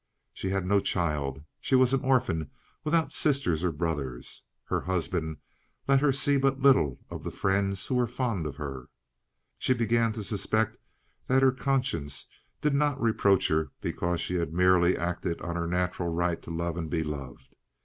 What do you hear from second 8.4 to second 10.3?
of her. She began to